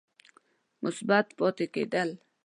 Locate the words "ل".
2.07-2.11